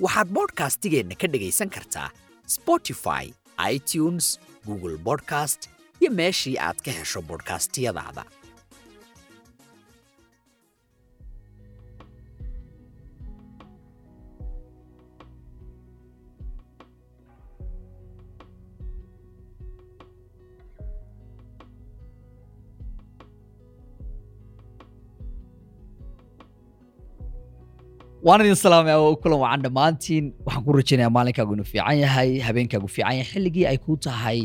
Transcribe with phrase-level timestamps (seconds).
[0.00, 2.08] waxaad bodhkastigeenna ka dhegaysan kartaa
[2.56, 3.24] spotify
[3.74, 5.68] itunes google bodcast
[6.00, 8.24] iyo meeshii aad ka hesho bodhkastiyadaada
[28.26, 32.88] waan idin salaamay oo kulan wacan dhammaantiin waxaan ku rajaynayaa maalinkaagu inuu fiican yahay habeenkaagu
[32.94, 34.38] fiican yahay xilligii ay kuu tahay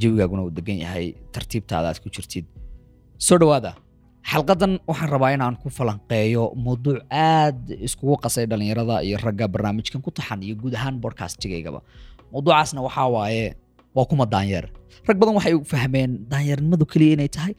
[0.00, 2.46] jawigaaguna uu degan yahay tartiibtaada aad ku jirtid
[3.26, 3.72] soo dhowaada
[4.32, 10.10] xalqadan waxaan rabaa inaan ku falanqeeyo mawduuc aad iskugu qasay dhallinyarada iyo ragga barnaamijkan ku
[10.18, 11.80] taxan iyo guud ahaan bodcastigaygaba
[12.32, 13.46] mawduucaasna waxaa waaye
[13.96, 14.66] waa kuma daanyeer
[15.08, 17.52] rag badan waxay u fahmeen daanyeernimadu keliya inay tahay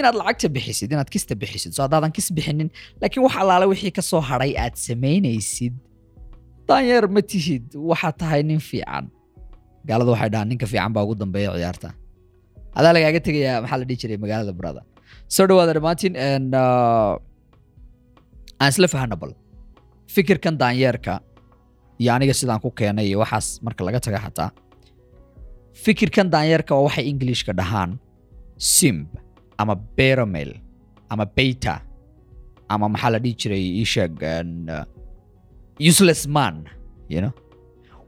[0.00, 2.68] inaad lacagta bixisid inaad kista bixisid so haddaadan kis bixinin
[3.00, 5.74] laakiin wax allaale wixii ka soo hadhay aad samaynaysid
[6.68, 9.04] daanyeer ma tihid waxaad tahay nin fiican.
[9.88, 11.88] Gaalada waxay dhahaan ninka fiican baa ugu dambeeya ciyaarta.
[12.78, 14.80] Adaa lagaaga tegayaa maxaa la dhihi jiray magaalada barada
[15.34, 16.14] soo dhawaada dhammaantiin
[18.60, 19.16] aan isla fahana
[20.14, 21.14] fikirkan daanyeerka
[22.02, 24.50] iyo aniga sidaan ku keenay iyo waxaas marka laga taga xataa.
[25.84, 27.90] Fikirkan daanyeerka waa waxay englishka dhahaan
[28.76, 29.08] simb
[29.58, 30.50] ama beramel
[31.12, 31.74] ama beta
[32.68, 34.14] ama maxaa la dhihi jiray isheeg
[35.88, 36.64] useless man
[37.08, 37.32] you know?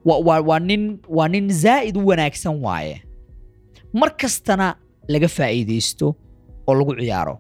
[0.04, 2.96] Waa nin waa nin zaa'id u wanaagsan waaye.
[3.92, 4.66] Mar kastana
[5.12, 6.06] laga faa'iidaysto
[6.68, 7.36] oo lagu ciyaaro.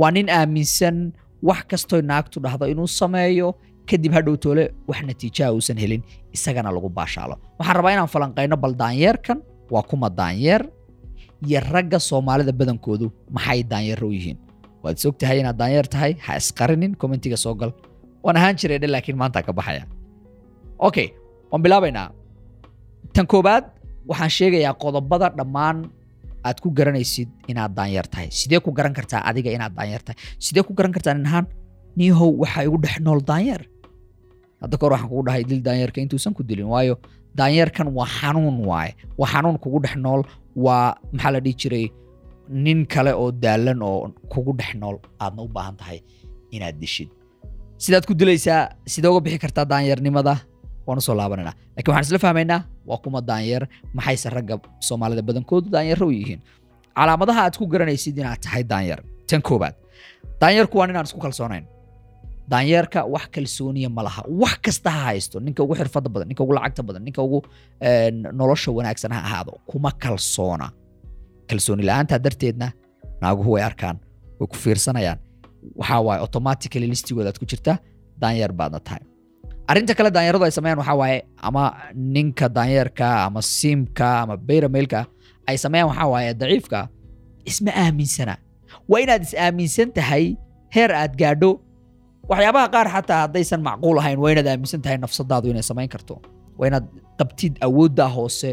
[0.00, 1.12] Waa nin aaminsan
[1.48, 3.48] wax kastoy naagtu dhahdo inuu sameeyo
[3.88, 6.02] kadib hadhow toole wax natiijaha uusan helin
[6.32, 7.34] isagana lagu baashaalo.
[7.58, 9.38] Waxaan rabaa inaan falanqayno bal daanyeerkan
[9.70, 10.62] waa kuma daanyeer
[11.46, 13.06] iyo ragga soomaalida badankoodu
[13.36, 14.38] maxay daanyeero u yihiin?
[14.82, 16.12] Waad is og tahay inaad daanyeer tahay?
[16.26, 17.72] Ha isqarinin commentiga soo gal.
[18.24, 19.84] Waan ahaan jiray dhe laakiin maanta ka baxaya.
[20.78, 21.08] Okay
[21.50, 22.08] waan bilaabaynaa.
[23.14, 23.64] Tan koobaad
[24.08, 25.90] waxaan sheegayaa qodobada dhammaan
[26.44, 28.28] aad ku garanaysid inaad daanyeer tahay.
[28.30, 30.18] Sidee ku garan kartaa adiga inaad daanyeer tahay?
[30.38, 31.46] Sidee ku garan kartaa nin ahaan?
[31.96, 33.62] Niihow waxaa igu dhex nool daanyeer
[34.62, 36.94] hadda kahor waxaan kugu dhahay dil daanyeerka intuusan ku dilin waayo
[37.38, 40.22] daanyeerkan waa xanuun waaye waa xanuun kugu dhex nool
[40.64, 41.86] waa maxaa la dhihi jiray
[42.64, 45.98] nin kale oo daalan oo kugu dhex nool aadna u baahan tahay
[46.50, 47.08] inaad dishid.
[47.82, 48.60] Sidaad ku dilaysaa
[48.92, 50.34] sidee uga bixi kartaa daanyeernimada
[50.86, 53.62] waan u soo laabananaa laakiin waxaan isla fahmaynaa waa kuma daanyeer
[53.96, 54.54] maxayse ragga
[54.88, 56.40] soomaalida badankoodu daanyeero u yihiin?
[56.96, 59.74] Calaamadaha aad ku garanaysid inaad tahay daanyeer tan koobaad
[60.40, 61.64] daanyeerku waa ninaan isku kalsoonayn
[62.50, 64.22] daanyeerka wax kalsooniya ma laha.
[64.42, 67.38] Wax kasta ha haysto ninka ugu xirfada badan ninka ugu lacagta badan ninka ugu
[68.38, 70.66] nolosha wanaagsan ha ahaado kuma kalsoona.
[71.48, 72.68] Kalsooni la'aantaa darteedna
[73.22, 73.96] naaguhu way arkaan
[74.38, 75.18] way ku fiirsanayaan.
[75.80, 77.76] Waxaa automatically listigooda aad ku jirtaa
[78.22, 79.02] daanyeer baadna tahay.
[79.70, 81.62] Arrinta kale daanyaradu ay sameeyaan waxaa ama
[81.94, 85.00] ninka daanyeerka ama simka ama beyramailka
[85.48, 86.80] ay sameeyaan waxaa daciifka
[87.50, 88.34] isma aaminsana.
[88.90, 90.24] Waa inaad is aaminsan tahay
[90.74, 91.50] heer aad gaadho
[92.30, 96.14] waxyaabaha qaar xataa haddaysan macquul ahayn waa inaad aaminsan tahay nafsadaadu inay samayn karto.
[96.58, 96.86] Waa inaad
[97.20, 98.48] qabtid awoodda hoose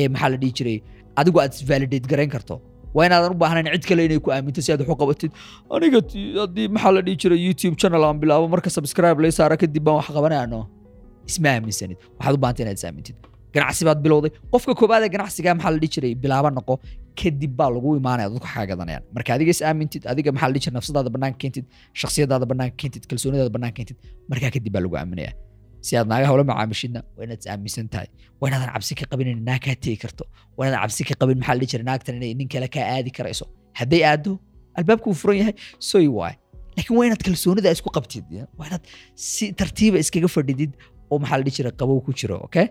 [0.00, 0.76] ee maxaa la dhihi jiray
[1.20, 2.54] adigu aad isvalidate garayn karto.
[2.96, 5.30] Waa inaadan u baahnayn cid kale inay ku aaminto si aad wax u qabatid.
[5.74, 6.00] Aniga
[6.42, 9.96] haddii maxaa la dhihi jiray youtube channel aan bilaabo marka subscribe lay saara kadib baan
[10.00, 10.60] wax qabanayano
[11.30, 13.16] isma aaminsanid waxaad u baahantay inaad is aamintid.
[13.54, 14.30] Ganacsi baad bilowday.
[14.52, 16.12] Qofka koobaad ee ganacsiga maxaa la dhihi jiray?
[16.22, 16.74] Bilaaba noqo
[17.20, 20.70] kadib baa lagu imaanaya dadku kaa gadanayaan marka adiga is aamintid adiga maxaa la dhihi
[20.78, 21.64] nafsadaada banaanka keentid
[22.00, 23.98] shakhsiyadaada banaanka keentid kalsoonidaada banaanka keentid
[24.30, 25.32] markaa kadib baa lagu aaminaya.
[25.86, 28.08] Si aad naagaha ula macaamishidna waa inaad aaminsan tahay.
[28.40, 30.24] Waa inaadan cabsi ka qabin inay naag kaa tegi karto.
[30.56, 33.44] Waa inaadan cabsi ka qabin maxaa la jiray naagtan inay nin kale kaa aadi karayso.
[33.80, 34.32] Hadday aado
[34.78, 35.54] albaabku uu furan yahay.
[35.90, 36.34] Soy waay.
[36.76, 38.26] Laakiin waa inaad kalsoonida isku qabtid
[38.58, 38.84] waa inaad
[39.30, 40.72] si tartiiba iskaga fadhidid
[41.12, 42.66] oo maxaa la jiray qabow ku jiro okay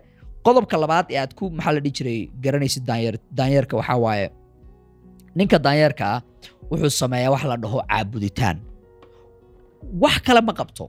[0.45, 4.27] qodobka labaad ee aad ku maxaa la dhihi jiray garanaysid daanyeer daanyeerka waxaa waaye
[5.38, 6.19] ninka daanyeerka ah
[6.71, 8.57] wuxuu sameeyaa wax la dhaho caabuditaan.
[10.03, 10.86] Wax kale ma qabto.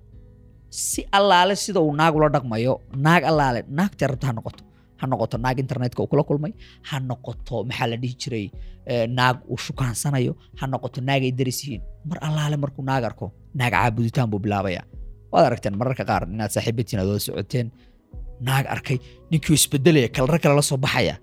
[0.70, 2.74] Si allaale sida uu naag ula dhaqmayo
[3.06, 4.62] naag allaale naagtay rabto ha noqoto.
[5.00, 6.52] Ha noqoto naag internetka uu kula kulmay
[6.88, 8.46] ha noqoto maxaa la dhihi jiray
[9.18, 11.82] naag uu shukaansanayo ha noqoto naag daris yihiin.
[12.08, 13.26] Mar allaale markuu naag arko
[13.58, 14.82] naag caabuditaan buu bilaabaya.
[15.32, 17.66] Waad aragteen mararka qaar inaad saaxiibatiin aad wada socoteen
[18.46, 18.98] naag arkay
[19.30, 21.14] ninkii isbedelaya kalra kale la soo baxaya.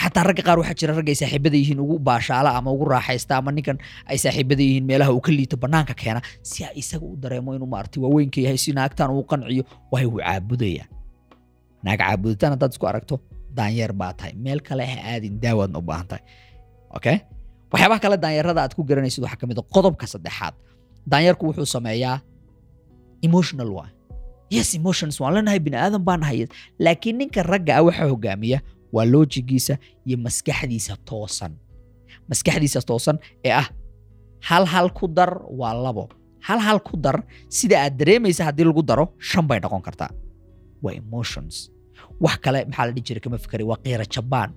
[0.00, 3.50] Xataa ragga qaar waxaa jira ragga ay saaxiibada yihiin ugu baashaala ama ugu raaxaysta ama
[3.56, 3.76] ninkan
[4.10, 6.20] ay saaxiibada yihiin meelaha uu ka liito banaanka keena
[6.50, 9.62] si a isaga u dareemo inuu maaragtay waaweynka yahay si naagtan uu qanciyo
[9.92, 10.84] waay uu caabudaya.
[11.84, 13.14] Naag caabuditaan haddaad isku aragto
[13.56, 14.32] daanyeer baa tahay.
[14.44, 16.24] Meel kale ha aadin daawaadna u baahan tahay.
[16.96, 17.16] Okay
[17.72, 20.54] waxyaabaha kale daanyarada aad ku garanaysid waxaa ka mid a qodobka saddexaad.
[21.10, 22.16] Daanyarku wuxuu sameeyaa
[23.26, 23.88] emotional waa
[24.50, 26.46] yes emotions waan leenahay bini aadan baan nahay.
[26.84, 28.58] Laakiin ninka ragga ah waxaa hogaamiya
[28.94, 29.74] waa loojigiisa
[30.06, 31.52] iyo maskaxdiisa toosan.
[32.30, 33.68] Maskaxdiisa toosan ee ah
[34.48, 36.08] hal hal ku dar waa labo.
[36.46, 37.16] Hal hal ku dar
[37.48, 40.10] sida aad dareemaysa haddii lagu daro shan bay noqon kartaa.
[40.82, 41.70] Waa emotions.
[42.20, 44.50] Wax kale maxaa la dhihi jiray kama fikray waa qiira jabaan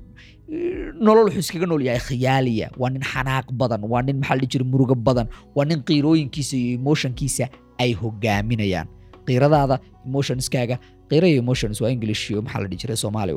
[1.05, 4.51] nolol wuxuu iskaga nool yahay khiyaaliya waa nin xanaaq badan waa nin maxaa la dhihi
[4.53, 7.45] jiray murugo badan waa nin qiirooyinkiisa iyo emotionkiisa
[7.81, 8.87] ay hogaaminayaan
[9.27, 9.75] qiiradaada
[10.07, 10.75] emotionskaaga.
[11.09, 13.33] Qiira emotions waa english iyo maxaa la dhihi jiray soomaali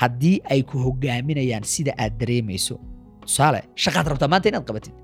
[0.00, 2.74] haddii ay ku hogaaminayaan sida aad dareemayso
[3.22, 4.94] tusaale shaqaad rabtaa maanta inaad qabatid.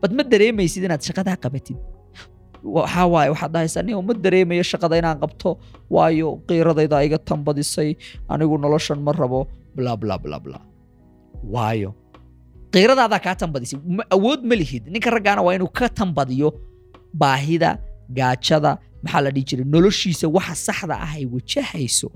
[0.00, 1.78] Bad ma dareemaysid inaad shaqadaa qabatid.
[2.76, 5.50] Waxaa waaye waxaad dhahaysaa nin uma dareemayo shaqada inaan qabto
[5.94, 7.90] waayo qiiradayda iga tambadisay
[8.32, 9.40] anigu noloshan ma rabo
[9.76, 10.58] bla bla bla bla.
[11.54, 11.90] Waayo.
[12.74, 13.78] Qiiradaadaa kaa tambadisay
[14.16, 14.84] awood ma lihid.
[14.92, 16.48] Ninka raggaana waa inuu ka tambadiyo
[17.20, 17.70] baahida
[18.18, 18.72] gaajada
[19.04, 19.64] maxaa la dhihi jiray?
[19.74, 22.08] Noloshiisa waxa saxda ah ay wajahayso.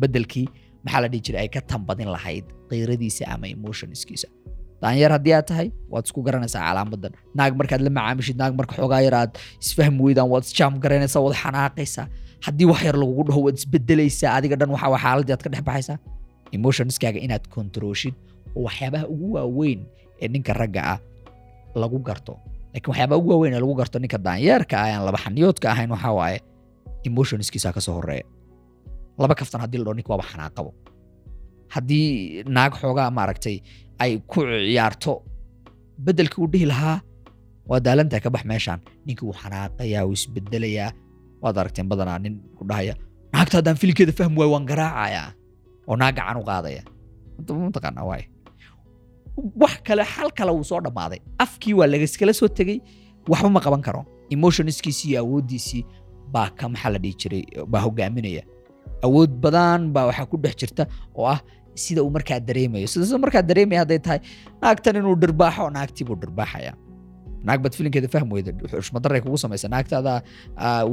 [0.00, 0.46] Beddelkii
[0.84, 1.40] maxaa la dhihi jiray?
[1.44, 4.28] Ay ka tambadin lahayd qiiradiisa ama emotionskiisa
[4.82, 9.00] daanyeer haddii aad tahay waad isku garanaysaa calaamadan naag markaad la macaamishid naag marka xoogaa
[9.06, 9.32] yar aad
[10.04, 12.06] weydaan waad isjaam garanaysaa waad xanaaqaysaa.
[12.46, 15.96] Haddii wax yar lagugu dhaho waad isbedelaysaa adiga dhan waxa xaaladii aad ka dhex baxaysaa.
[16.56, 18.14] Emotionskaaga inaad kontrooshid
[18.56, 19.80] oo waxyaabaha ugu waaweyn
[20.22, 20.98] ee ninka ragga ah
[21.82, 22.32] lagu garto
[22.74, 26.12] laakiin waxyaabaha ugu waaweyn ee lagu garto ninka daanyeerka ah aan laba xaniyoodka ahayn waxaa
[26.20, 26.38] waaye
[27.08, 28.26] emotionskiisa ka soo horreeya
[29.22, 30.70] laba kaftan haddii la dhaho ninka waaba xanaaqabo.
[31.74, 33.56] Haddii naag xoogaa maaragtay
[34.02, 35.12] ay ku ciyaarto
[36.04, 36.98] beddelkii uu dhihi lahaa
[37.70, 38.80] waa daalantaa ka bax meeshaan.
[39.06, 40.90] Ninkii wuu xanaaqayaa wuu isbedelayaa
[41.42, 42.94] waad aragteen badanaa nin ku dhahaya
[43.32, 45.26] naagta haddaan filinkeeda fahmi waayo waan garaacayaa
[45.88, 46.82] oo naag gacan u qaadaya.
[47.66, 48.22] Mataqaanaa waay
[49.36, 51.18] wax kale xal kale wuu soo dhammaaday.
[51.38, 52.78] Afkii waa lagaskala soo tegey.
[53.28, 54.04] Waxba ma qaban karo.
[54.30, 55.82] Emotionskiisii iyo awooddiisii
[56.32, 57.42] baa ka maxaa la dhihi jiray
[57.72, 58.42] baa hogaaminaya.
[59.06, 61.40] Awood badan baa waxaa ku dhex jirta oo ah
[61.74, 62.86] sida uu markaa dareemayo.
[62.86, 64.20] Sida markaa dareemaya hadday tahay
[64.62, 66.72] naagtan inuu dhirbaaxo naagtii buu dhirbaaxaya
[67.46, 70.22] naag baad filinkeeda fahmi weyda xushmadaray kugu samaysa naagtaada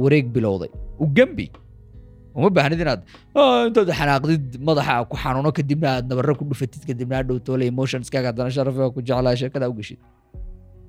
[0.02, 0.68] wareeg bilowday.
[1.00, 1.46] U gembi
[2.36, 3.00] uma baahnid inaad
[3.68, 8.50] intaad xanaaqdid madaxa ku xanuuno kadibna aad nabarro ku dhufatid kadibna adhow toole emotionskaaga haddana
[8.56, 9.74] sharafiga ku jeclaa sheekada u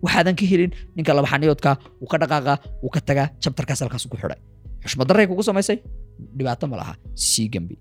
[0.03, 2.53] waxaadan ka helin ninka laba xaniyoodka wuu ka dhaqaaqa
[2.83, 4.39] wuu ka tagaa jabtarkaas halkaas ku xidhay.
[4.83, 5.77] Xushmadaray kugu samaysay?
[6.37, 6.93] Dhibaato ma laha.
[7.15, 7.75] Sii gembi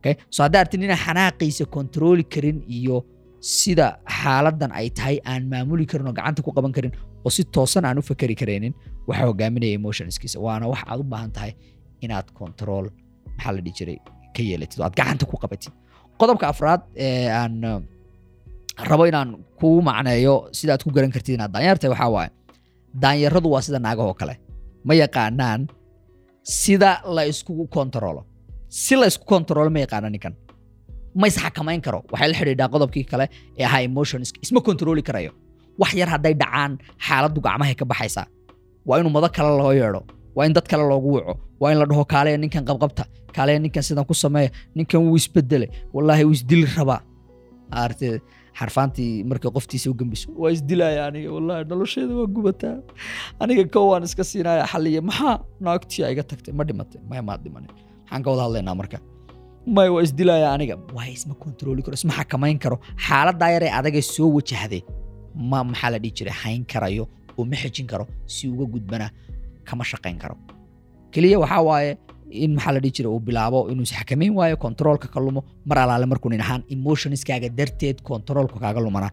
[0.00, 0.14] okay?
[0.34, 2.96] So haddaa inaan xanaaqiisa kontrooli karin iyo
[3.40, 3.86] sida
[4.20, 6.92] xaaladan ay tahay aan maamuli karin oo gacanta ku qaban karin
[7.24, 8.72] oo si toosan aan u fakeri karaynin
[9.08, 10.36] waxaa hogaaminaya emotionskiisa.
[10.40, 11.52] Waana wax aad u baahan tahay
[12.06, 12.84] inaad control
[13.36, 13.98] maxaa la dhihi jiray
[14.36, 14.78] ka yeelatid.
[14.80, 15.72] Oo aad gacanta ku qabatid
[16.20, 17.54] qodobka afraad ee aan
[18.90, 19.30] rabo inaan
[19.60, 22.30] kuu macneeyo sidaad ku garan kartid inaad daanyartahay waxaa waaye
[23.02, 24.34] daanyaradu waa sida naagahoo kale.
[24.86, 25.60] Ma yaqaanaan
[26.60, 28.22] sida la iskugu kontarolo
[28.68, 30.34] si la isku kontarolo ma yaqaana ninkan.
[31.20, 31.98] Ma isxakamayn karo.
[32.12, 33.24] Waxay la xidhiidhaa qodobkii kale
[33.60, 35.32] ee ahaa emotions isma kontarooli karayo.
[35.80, 36.72] Wax yar hadday dhacaan
[37.06, 38.26] xaaladdu gacmahay ka baxaysaa.
[38.88, 40.00] Waa inuu mado kale loo yeedho
[40.36, 41.34] waa in dad kale loogu waco.
[41.60, 43.04] Waa in la dhaho kaaleya ninkan qabqabta.
[43.36, 47.00] Kaaleya ninkan sidan ku sameeya ninkan wuu isbedelay wallaahi wuu isdili rabaa.
[47.80, 48.20] Aragtee
[48.58, 52.76] xarfaantii markay qoftiisa u gembiso waa isdilaya aniga wallaahi nolosheeda waa gubataa.
[53.42, 55.36] Aniga kow waan iska siinaya xaliya maxaa?
[55.64, 58.98] Naagtii iga tagtay ma dhimatay maya maad dhimanin maxaan ka wada hadlaynaa marka.
[59.76, 60.74] Maya waa isdilaya aniga.
[60.96, 62.76] Waa isma kontrooli karo isma xakamayn karo.
[63.06, 64.82] Xaaladaa yaree adagay soo wajahday
[65.50, 66.34] ma maxaa la dhihi jiray?
[66.42, 67.04] Hayn karayo
[67.38, 69.06] oo xejin karo si uga gudbana
[69.68, 70.36] kama shaqayn karo.
[71.12, 71.92] Keliya waxaa waaye
[72.44, 76.06] in maxaa la dhihi jiray uu bilaabo inuu isxakamayn waayo kontroolka ka lumo mar alaale
[76.12, 79.08] markuu nin ahaan emotionskaaga darteed kontroolka kaaga lumana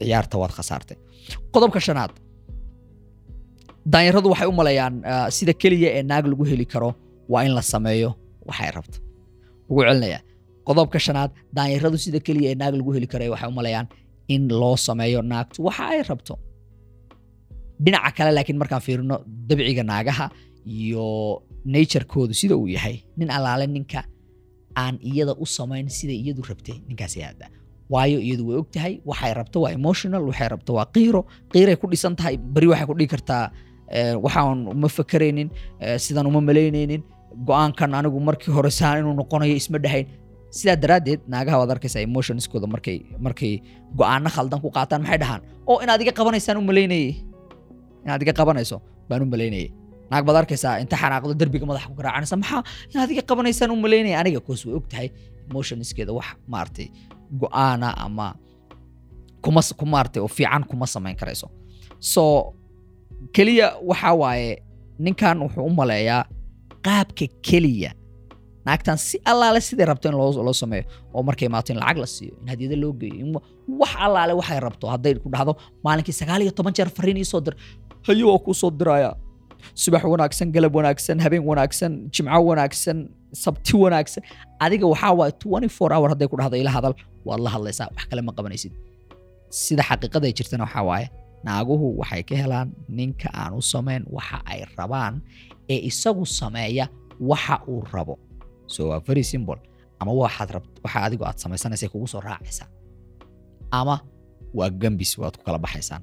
[0.00, 0.96] ciyaarta waad khasaartay.
[1.54, 2.12] Qodobka shanaad.
[3.92, 4.94] Daanyaradu waxay u maleeyaan
[5.36, 6.90] sida keliya ee naag lagu heli karo
[7.32, 8.10] waa in la sameeyo
[8.48, 8.98] waxay rabto.
[9.70, 10.18] Ugu celinaya
[10.68, 13.86] qodobka shanaad daanyaradu sida keliya ee naag lagu heli karo waxay u maleeyaan
[14.34, 16.34] in loo sameeyo naagtu waxa ay rabto
[17.80, 19.16] dhinaca kale laakiin markaan fiirino
[19.48, 20.26] dabciga naagaha
[20.66, 24.04] iyo naturekoodu sida uu yahay nin allaale ninka
[24.76, 27.46] aan iyada u samayn sida iyadu rabtay ninkaas aada
[27.92, 31.20] waayo iyadu way og tahay waxay rabto waa emotional waxay rabto waa qiiro.
[31.52, 33.44] Qiiray ku dhisan tahay beri waxay ku dhigi kartaa
[33.96, 35.48] eh, waxaan uma fakaraynin
[35.84, 37.02] eh, sidan uma malaynaynin
[37.48, 40.06] go'aankan anigu markii hore saan inuu noqonayo isma dhahayn.
[40.58, 43.52] Sidaa daraaddeed naagaha waad arkaysaa emotionskooda markay markay
[43.98, 45.40] go'aano khaldan ku qaataan maxay dhahaan?
[45.70, 47.08] Oo inaad iga qabanaysaan u malaynayay
[48.04, 48.76] inaad iga qabanayso
[49.08, 49.68] baan u malaynayay.
[50.10, 52.60] Naag baad arkaysaa inta xanaaqdo derbiga madaxa ku garaacanaysa maxaa?
[52.92, 55.08] Inaad iga qabanaysaan u malaynaya aniga koos way og tahay
[55.50, 56.86] emotionskeeda wax maaragtay
[57.40, 58.26] go'aana ama
[59.44, 61.46] kuma ku maaragtay oo fiican kuma samayn karayso.
[62.12, 62.22] So
[63.34, 64.50] keliya waxa waaye
[65.04, 66.22] ninkan wuxuu u maleeyaa
[66.86, 67.90] qaabka keliya.
[68.66, 70.84] Naagtan si allaale siday rabto in loo sameeyo
[71.14, 73.40] oo markay imaato in lacag la siiyo in hadiyada loo geeyo
[73.80, 74.86] wax allaale waxay rabto.
[74.92, 75.52] Hadday ku dhahdo
[75.84, 77.54] maalinkii sagaal toban jeer fariin ii soo dir
[78.06, 79.10] hayo waa kuu soo diraya
[79.82, 82.98] subax wanaagsan galab wanaagsan habeen wanaagsan jimco wanaagsan
[83.42, 84.22] sabti wanaagsan.
[84.64, 86.94] Adiga waxaa waaye 24 hour hadday ku dhahdo ila hadal.
[87.28, 88.72] Waad la hadlaysaa wax kale ma qabanaysid.
[89.50, 91.06] Sida xaqiiqada jirtana waxaa waaye
[91.46, 92.68] naaguhu waxay ka helaan
[92.98, 95.14] ninka aan u samayn waxa ay rabaan
[95.72, 96.84] ee isagu sameeya
[97.30, 98.14] waxa uu rabo.
[98.66, 99.58] So waa very simple.
[100.00, 102.68] Ama waxaad rabt waxa adigu aad samaysanaysa kugu soo raacaysaa.
[103.78, 103.96] Ama
[104.58, 106.02] waa gambis waad ku kala baxaysaan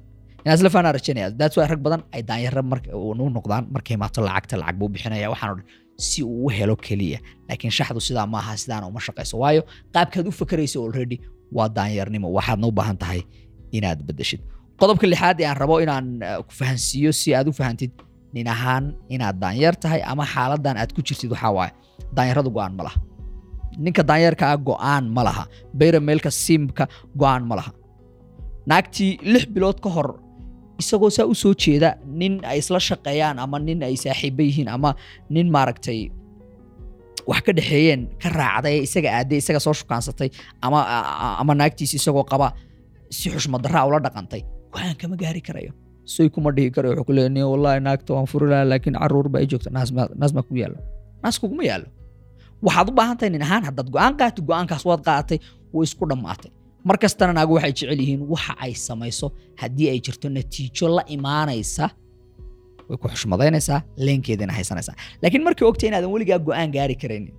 [5.40, 5.62] dhan
[5.96, 7.18] si uu u helo keliya.
[7.48, 9.62] Laakiin shaxdu sidaa maaha sidaana uma shaqayso waayo
[9.94, 11.16] qaabkaad u fakaraysa already
[11.56, 13.20] waa daanyarnimo waxaadna u baahan tahay
[13.76, 14.40] inaad bedeshid
[14.80, 17.92] qodobka lixaad ee aan rabo inaan eh, ku fahansiiyo si aad u fahantid
[18.34, 18.84] nin ahaan
[19.14, 21.72] inaad daanyeer tahay ama xaaladan aad ku jirtid waxaa waaye
[22.16, 22.98] daanyaradu go'aan ma laha.
[23.84, 25.44] Ninka daanyeerka ah go'aan ma laha.
[25.78, 26.84] Bayra meelka simka
[27.20, 27.72] go'aan ma laha.
[28.70, 30.08] Naagtii lix bilood ka hor
[30.80, 34.90] isagoo saa u soo jeeda nin ay isla shaqeeyaan ama nin ay saaxiibo yihiin ama
[35.34, 36.00] nin maaragtay
[37.30, 40.28] wax ka dhexeeyeen ka raacday isaga aaday isaga soo shukaansatay
[41.40, 42.48] ama naagtiisi isagoo qaba
[43.16, 44.42] si xushmad darraa ula dhaqantay.
[44.72, 45.72] Go'aan kama gaari karayo.
[46.14, 49.46] Soy kuma dhihi karayo wuxuu ku "Nin, wallahi naagta waan furi laakiin carruur ba ay
[49.50, 49.68] joogta.
[49.76, 50.80] Naas ma naas ma ku yaallo.
[51.22, 51.88] Naas kuguma yaallo.
[52.66, 55.38] Waxaad u baahan tahay nin ahaan haddaad go'aan qaatid go'aankaas waad qaadatay
[55.76, 56.50] way isku dhammaatay
[56.88, 59.26] mar kastana naagu waxay jecel yihiin waxa ay samayso
[59.60, 61.84] haddii ay jirto natiijo la imaanaysa
[62.88, 64.94] way ku xushmadaynaysaa leenkeedana haysanaysaa.
[65.22, 67.34] Laakiin markay ogtay inaadan weligaa go'aan gaari karaynin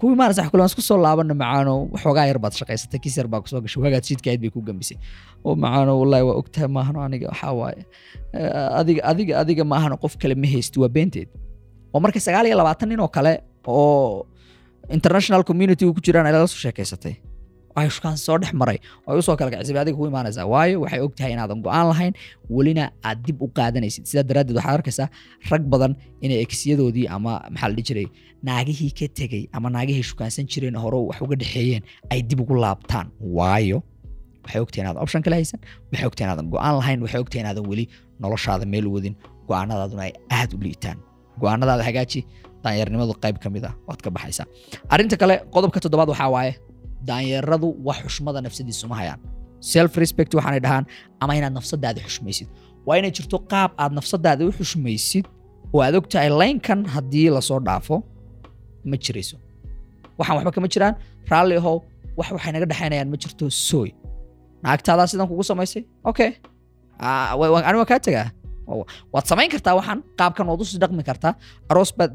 [0.00, 3.40] ku imaanaysa wax kale isku soo laabana macaano waxoogaa yar baad shaqaysatay kiis yar baa
[3.40, 4.98] ku soo gashay waagaad siidkahayd bay ku gambisay.
[5.44, 7.70] Oo macaano wallahi waa ogtahay maahano aniga waxaa
[8.38, 11.28] eh, adiga adiga adiga maahano qof kale ma haysti waa beenteed
[11.94, 13.32] oo markay sagaal iyo labaatan nin oo kale
[13.66, 14.26] oo
[14.96, 17.14] international community ku jiraan ay lala soo sheekaysatay
[17.76, 18.78] waxay shukaan soo dhex maray.
[19.08, 22.12] Ay u soo kala kacisay adiga ku imaanaysaa waayo waxay og tahay inaadan go'aan lahayn.
[22.56, 24.04] Welina aad dib u qaadanaysid.
[24.10, 25.08] Sidaa daraaddeed waxaad arkaysaa
[25.50, 25.92] rag badan
[26.24, 28.06] inay eksyadoodii ama maxaa la dhihi jiray
[28.48, 31.82] naagihii ka tegey ama naagihii shukaansan jireen hore wax uga dhexeeyeen
[32.12, 33.06] ay dib ugu laabtaan.
[33.38, 33.78] Waayo
[34.44, 35.60] waxay ogtahay inaadan option kale haysan.
[35.92, 36.98] Waxay ogtahay inaadan go'aan lahayn.
[37.04, 37.84] Waxay ogtahay inaadan weli
[38.22, 39.14] noloshaada meel wadin.
[39.48, 40.98] Go'aanadaaduna ay aad u liitaan.
[41.40, 42.20] Go'aanadaada hagaaji
[42.64, 43.74] daanyarnimadu qayb ka mid ah.
[43.88, 44.46] Waad ka baxaysaa.
[44.92, 46.52] Arrinta kale qodobka toddobaad waxaa waaye
[47.08, 49.20] daanyaradu wax xushmada nafsadiisa uma hayaan.
[49.72, 50.84] Self respect waxaanay dhahaan
[51.22, 52.48] ama inaad nafsadaada xushmaysid.
[52.86, 55.24] Waa inay jirto qaab aad nafsadaada u xushmaysid
[55.74, 57.96] oo aad ogtahay laynkan haddii la soo dhaafo
[58.90, 59.36] ma jirayso.
[60.18, 60.94] Waxaan waxba kama jiraan
[61.30, 61.56] raalli
[62.18, 63.90] wax waxay naga dhexaynayaan ma jirto sooy.
[64.64, 65.82] Naagtaadaa sidan kugu samaysay?
[66.10, 66.30] Okay
[67.00, 67.30] Ah,
[67.68, 68.26] ani waa kaa tegaa.
[68.66, 71.32] Wa- waad samayn kartaa waxaan qaabkan waad u sii dhaqmi kartaa.
[71.70, 72.12] Aroos baad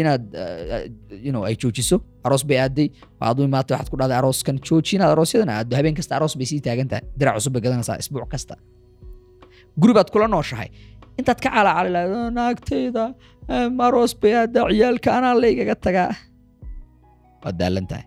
[0.00, 0.84] inaad ah,
[1.26, 1.96] you know, ay joojiso
[2.26, 2.88] aroos bay aaday
[3.20, 6.60] waad u imaatay waxaad ku dhahday arooskan jooji inaad aroosyadan habeen kasta aroos bay sii
[6.66, 7.04] taagan tahay.
[7.18, 8.54] Dirac cusub bay gadanaysaa isbuuc kasta.
[9.80, 10.68] Guri baad kula nooshahay.
[11.18, 13.04] Intaad ka calaacali "Oh, naagtayda
[13.86, 16.10] aroos bay aadaa ciyaalka anaa laygaga tagaa.
[17.42, 18.04] Waad daalan tahay.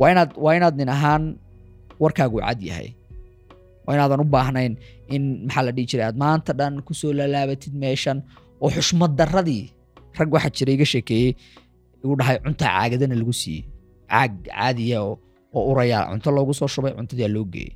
[0.00, 1.24] Waa inaad waa inaad nin ahaan
[2.02, 2.88] warkaagu cad yahay.
[3.86, 4.72] Waa inaadan u baahnayn
[5.14, 8.18] in maxaa la dhihi jiray aad maanta dhan ku soo lalaabatid meeshan
[8.62, 9.64] oo xushmad darradii
[10.18, 11.30] rag waxaa jira iga sheekeeyey
[12.04, 13.62] igu dhahay cunta caagadana lagu siiyey
[14.12, 15.14] caag caadiya oo
[15.56, 17.72] oo uraya cunto loogu soo shubay cuntadii loo geeyey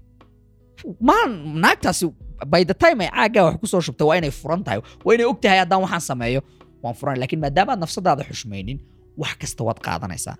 [1.62, 2.06] naagtaasi
[2.46, 5.26] by the time ay caaggaa wax ku soo shubtay waa inay furan tahay waa inay
[5.26, 6.40] og haddaan waxaan sameeyo
[6.82, 8.78] waan furan laakiin maadaama aad nafsadaada xushmaynin
[9.22, 10.36] wax kasta waad qaadanaysaa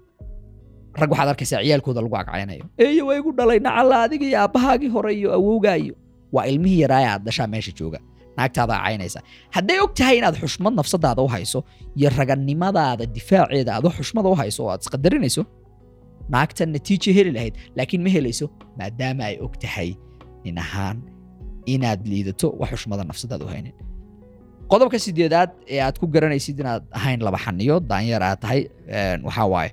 [1.01, 5.11] rag waxaad arkaysaa ciyaalkooda lagu agcaynayo eeyo waa igu dhalay nacalla adiga iyo aabbahaagii hore
[5.19, 5.95] iyo awowgaa iyo
[6.35, 7.99] waa ilmihii yaraaya aad dhashaa meesha jooga
[8.39, 9.21] naagtaada caynaysa
[9.57, 11.59] hadday og tahay inaad xushmad nafsadaada u hayso
[11.99, 15.43] iyo raganimadaada difaaceeda aad xushmada u hayso oo aad isqadarinayso
[16.35, 18.47] naagta natiijo heli lahayd laakiin ma helayso
[18.79, 19.91] maadaama ay og tahay
[20.45, 20.97] nin ahaan
[21.75, 23.75] inaad liidato wax xushmada nafsadaada u haynin
[24.73, 28.61] qodobka sideedaad ee aad ku garanaysid inaad ahayn laba xaniyo daanyeer aad tahay
[29.29, 29.71] waxaa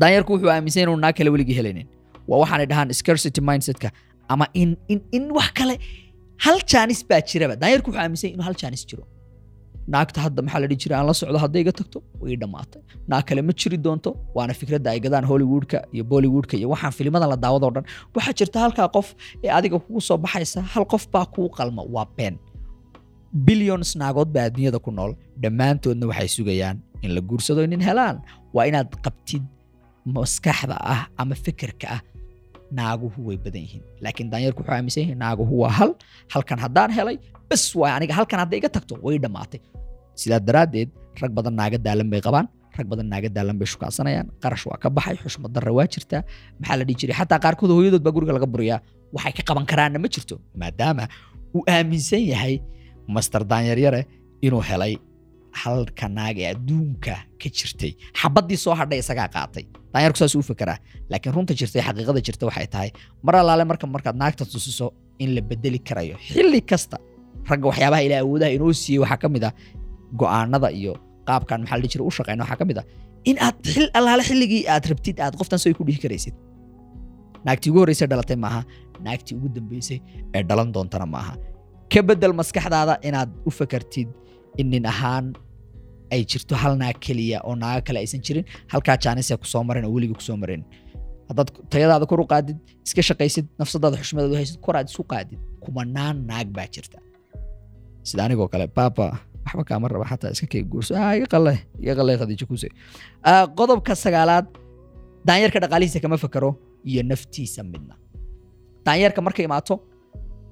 [0.00, 1.86] daanyarku wuxuu aaminsan inuu naag kale weligii helaynin
[2.28, 3.88] waa waxaanay dhahaan scarcity mindsetka
[4.32, 5.74] ama in in in wax kale
[6.44, 9.04] hal jaanis baa jiraba daanyarku wuxuu aaminsan inuu hal jaanis jiro.
[9.92, 10.96] Naagta hadda maxaa la dhihi jiray?
[10.98, 12.80] Aan la socdo hadday iga tagto way dhammaatay
[13.10, 17.28] naag kale ma jiri doonto waana fikradda ay gadaan hollywoodka iyo bollywoodka iyo waxaan filimadan
[17.32, 17.84] la daawado dhan.
[18.16, 19.08] Waxaa jirta halkaa qof
[19.44, 22.34] ee adiga kugu soo baxaysa hal qof baa kuu qalma waa been
[23.46, 25.12] billions naagood baa adduunyada ku nool.
[25.42, 28.16] Dhammaantoodna waxay sugayaan in la guursado nin helaan.
[28.54, 29.42] Waa inaad qabtid
[30.16, 32.00] maskaxda ah ama fikirka ah
[32.78, 33.82] naaguhu way badan yihiin.
[34.04, 35.90] Laakiin daanyarku wuxuu aaminsan yahay naaguhu waa hal.
[36.32, 37.16] Halkan haddaan helay
[37.50, 39.60] bas waay aniga halkan hadday iga tagto way dhammaatay
[40.20, 40.88] sidaa daraaddeed
[41.22, 42.46] rag badan naaga daalan bay qabaan
[42.78, 46.22] rag badan naaga daalan bay shukaansanayaan qarash waa ka baxay xushmad waa jirtaa.
[46.60, 47.16] Maxaa la dhihi jiray?
[47.20, 48.78] Xataa qaarkood hooyadood baa guriga laga buriyaa
[49.16, 51.04] waxay ka qaban karaanna ma jirto maadaama
[51.56, 52.54] uu aaminsan yahay
[53.14, 54.00] master daanyaryare
[54.46, 54.94] inuu helay
[55.62, 57.92] halka naag ee adduunka ka jirtay.
[58.20, 60.78] Xabaddii soo hadhay isagaa qaatay daanyarku saas u fekeraa
[61.10, 62.90] laakiin runta jirta xaqiiqada jirta waxay tahay
[63.26, 64.86] mar allaale marka markaad naagta tusiso
[65.22, 66.96] in la bedeli karayo xilli kasta
[67.50, 69.52] ragga waxyaabaha ilaa awoodaha inoo siiyey waxaa ka mid ah
[70.20, 70.92] go'aanada iyo
[71.28, 72.86] qaabkan maxaa la jiray u shaqeyna waxaa ka mid ah
[73.30, 76.34] in aad xil allaale xilligii aad rabtid aad qoftan soo ku dhihi karaysid.
[77.46, 78.60] Naagtii ugu horreysay dhalatay maaha
[79.06, 79.98] naagtii ugu dambeysay
[80.36, 81.34] ee dhalan doontana maaha.
[81.92, 84.08] Ka bedel maskaxdaada inaad u fakartid
[84.60, 85.26] in nin ahaan
[86.14, 88.44] ay jirto hal naag keliya oo naaga kale aysan jirin.
[88.72, 90.62] Halkaa jaanisee ku soo marin oo weligii ku soo marin
[91.28, 96.48] haddaad tayadaada kor u qaadid iska shaqaysid nafsadaada xushmadaada haysid kor isu qaadid kumanaan naag
[96.56, 96.98] baa jirta.
[98.08, 99.06] Sida anigoo kale baaba
[99.46, 100.92] waxba kaama raba xataa iska kee guurso.
[101.04, 101.26] Ah iga
[101.98, 102.68] qalle khadiijo kuse
[103.30, 104.46] Ah, qodobka sagaalaad
[105.28, 106.50] daanyarka dhaqaalihiisa kama fakaro
[106.90, 107.94] iyo naftiisa midna.
[108.86, 109.74] Daanyarka markay imaato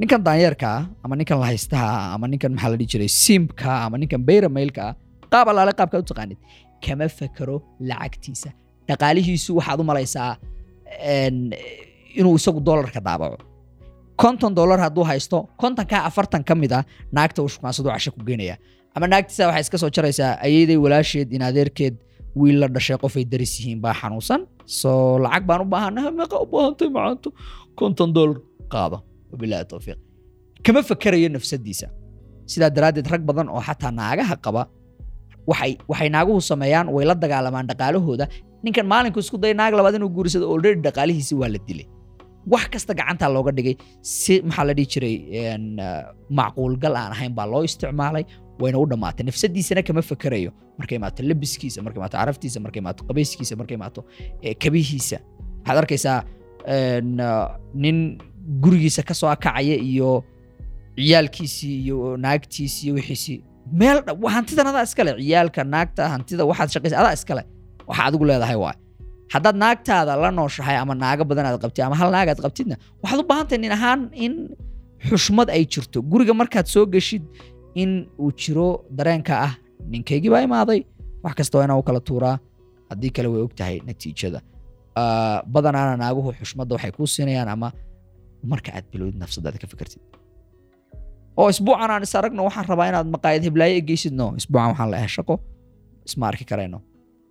[0.01, 3.97] ninkan daanyarka ah ama ninkan lahaystaha ah ama ninkan maxaa la dhihi jiray simka ama
[4.03, 4.95] ninkan beyra mailka ah
[5.33, 6.39] qaab allaale qaabkaad u taqaanid
[6.85, 7.57] kama fakaro
[7.91, 8.51] lacagtiisa
[8.89, 10.31] dhaqaalihiisu waxaad u malaysaa
[12.21, 13.39] inuu isagu doolarka daabaco
[14.23, 16.83] konton dollar hadduu haysto kontonkaa afartan ka mid ah
[17.17, 18.57] naagta uu shukaansadu casho ku geynaya
[18.97, 21.43] ama naagtiisa waxay iska soo jaraysaa ayayday walaasheed in
[22.41, 24.41] wiil la dhashay qofay daris yihiin baa xanuunsan
[24.81, 27.29] soo lacag baan u baahanaha meeqa u baahantay macaanto
[27.79, 28.39] konton dollar
[28.73, 28.97] qaado
[29.33, 29.99] wabilaahi towfiiq
[30.65, 31.87] kama fakarayo nafsadiisa
[32.53, 34.63] sidaa daraaddeed rag badan oo xataa naagaha qaba
[35.51, 38.27] waxay waxay naaguhu sameeyaan way la dagaalamaan dhaqaalahooda
[38.65, 41.87] ninkan maalinku isku day naag labaad inuu guursado already dhaqaalihiisi waa la dilay.
[42.53, 43.75] Wax kasta gacantaa looga dhigay.
[44.01, 46.05] Si maxaa la dhihi jiray uh,
[46.39, 48.25] macquulgal aan ahayn baa loo isticmaalay.
[48.63, 50.51] Wayna u dhammaatay nafsadiisana kama fakarayo.
[50.79, 54.01] Markay imaato labiskiisa markay imaato caraftiisa markay imaato qabayskiisa markay imaato
[54.45, 55.19] eh, kabihiisa.
[55.61, 56.19] Waxaad arkaysaa
[56.73, 57.47] uh,
[57.83, 57.99] nin
[58.63, 60.11] gurigiisa ka soo akacaya iyo
[60.97, 63.39] ciyaalkiisii iyo naagtiisii iyo wixiisii
[63.81, 63.99] meel
[64.35, 67.43] hantidan adaa iskale ciyaalka naagta hantida waxaad shaqaysa adaa iskale
[67.89, 68.77] waxa adigu leedahay waay.
[69.35, 73.21] Haddaad naagtaada la nooshahay ama naago badan aad qabtid ama hal naag aad qabtidna waxaad
[73.23, 74.35] u baahan tahay nin ahaan in
[75.09, 75.99] xushmad ay jirto.
[76.13, 77.25] Guriga markaad soo geshid
[77.83, 77.91] in
[78.23, 78.69] uu jiro
[78.99, 79.53] dareenka ah
[79.93, 80.81] ninkaygii baa imaaday.
[81.25, 82.37] Wax kasta waa inaa u kala tuuraa.
[82.91, 83.53] Haddii kale way og
[83.89, 84.41] natiijada.
[85.01, 87.69] Ah, badanaana naaguhu xushmadda waxay kuu siinayaan ama
[88.53, 90.01] marka aad bilowdid nafsadaada ka fikirtid
[91.41, 95.13] oo isbuucan aan is aragno waxaan rabaa inaad maqaayad heblaayo egeysid no isbuucan waxaan leeyahay
[95.17, 95.35] shaqo
[96.09, 96.79] isma arki karayno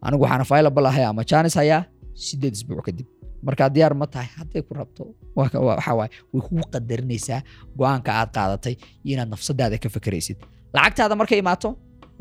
[0.05, 1.81] anigu waxaan available ahay ama jaanis hayaa
[2.25, 3.07] sideed isbuuc kadib.
[3.47, 5.03] Markaa diyaar ma tahay hadday ku rabto
[5.35, 6.09] waaye way
[6.45, 7.39] kugu qadarinaysaa
[7.79, 10.37] go'aanka aad qaadatay iyo inaad nafsadaada ka fekeraysid
[10.75, 11.69] lacagtaada markay imaato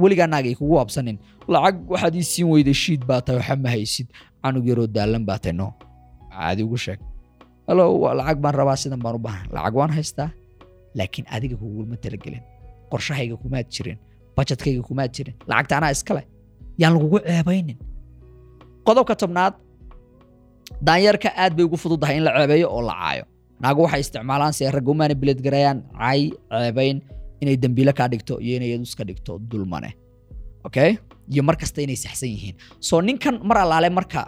[0.03, 1.16] weligaa naag ay kugu absanin
[1.55, 4.07] lacag waxaad ii siin weyday shiid baa waxa ma haysid.
[4.42, 5.68] Canug yaroo daalan baa no.
[6.33, 7.01] Caadi ugu sheeg.
[7.68, 7.85] Halo
[8.18, 10.31] lacag baan rabaa sidan baan u baahan lacag waan haystaa
[10.98, 12.42] laakiin adiga kugulma talagelin
[12.90, 13.98] qorshahayga kumaad jirin
[14.37, 16.22] bajetkayga kumaad jirin lacagta anaa
[16.81, 17.77] yaan lagugu ceebaynin
[18.87, 19.55] qodobka tobnaad
[20.87, 23.24] daanyarka aad bay ugu fududahay in la ceebeeyo oo la caayo
[23.62, 26.20] naagu waxay isticmaalaan si ragga u manipulate garayaan cay
[26.53, 26.96] ceebayn
[27.42, 29.90] inay dembiile kaa dhigto iyo inay iyadu iska dhigto dulmane
[30.66, 30.90] okay
[31.33, 32.57] iyo mar kasta inay saxsan yihiin
[32.88, 34.20] soo ninkan mar allaale marka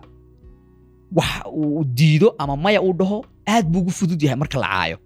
[1.19, 3.19] wax uu diido ama maya uu dhaho
[3.55, 4.97] aad buu ugu fudud yahay marka la caayo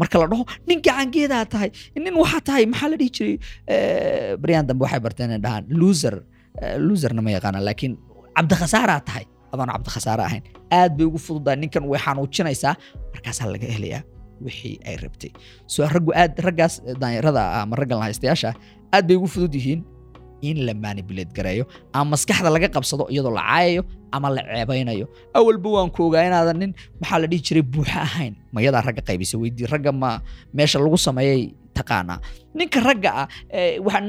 [0.00, 1.70] marka la dhaho nin gacangeedaa tahay
[2.04, 3.36] nin waxaa tahay maxaa la dhihi jiray?
[3.74, 6.16] Eh, baryahan dambe waxay barteen inay dhahaan loser
[6.60, 7.92] Eh, loserna ma yaqaana laakiin
[8.36, 9.24] cabdikhasaara tahay.
[9.52, 10.42] Adoon cabdikhasaare ahayn.
[10.78, 12.74] Aad bay ugu fududahay ninkan way xanuujinaysaa
[13.14, 14.02] markaasaa laga helayaa
[14.44, 15.30] wixii ay rabtay.
[15.72, 18.56] So raggu aad raggaas eh, daanyarada ah ama raggan lahaystayaasha ah,
[18.96, 19.80] aad bay ugu fudud yihiin
[20.48, 21.64] in la manipulate gareeyo
[21.96, 23.82] ama maskaxda laga qabsado iyadoo la caayayo
[24.16, 25.06] ama la ceebaynayo
[25.38, 27.64] awalba waan ku inaadan nin maxaa la dhihi jiray?
[27.72, 28.34] Buuxa ahayn.
[28.54, 30.10] Mayadaa ragga qaybisa weydii ragga ma
[30.56, 31.42] meesha lagu sameeyay
[31.76, 32.18] taqaanaa.
[32.58, 33.26] Ninka ragga ah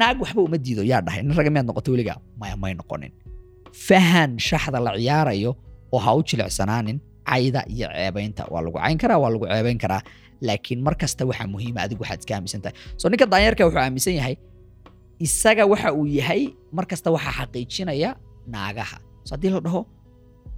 [0.01, 1.21] naag waxba uma diido yaa dhahay.
[1.23, 2.17] Nin ragga miyaad noqotay weligaa?
[2.39, 3.11] Maya may noqonin.
[3.87, 5.51] Fahan shaxda la ciyaarayo
[5.93, 6.97] oo ha u jilicsanaanin
[7.29, 10.01] cayda iyo ceebaynta waa lagu cayn karaa waa lagu ceebayn karaa.
[10.47, 12.75] Laakiin mar waxaa muhiima adigu waxaad iska aaminsan tahay.
[12.99, 14.35] So ninka daanyarka wuxuu aaminsan yahay
[15.25, 16.41] isaga waxa uu yahay
[16.75, 18.09] mar kasta waxaa xaqiijinaya
[18.53, 18.97] naagaha.
[19.31, 19.81] Haddii la dhaho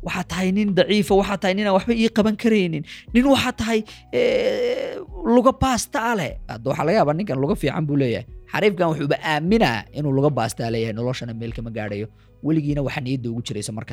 [0.06, 3.80] waxaa tahay nin daciifa waxaa tahay ninaan waxba ii qaban karaynin nin waxaa tahay
[4.20, 4.98] eh,
[5.36, 6.32] luga baasta a leh.
[6.50, 8.26] Hadda waxaa laga yaabaa ninkan luga fiican buu leeyahay.
[8.52, 12.08] Xariifkan wuxuuba aaminaa inuu luga baastaa leeyahay noloshana meel kama gaadhayo.
[12.46, 13.86] Weligiina waxaa niyadda ugu jiraysa mar